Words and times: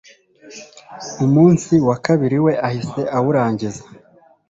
umunsi 1.25 1.73
wakabiri 1.87 2.37
we 2.45 2.53
ahise 2.67 3.01
awurangiza 3.17 3.83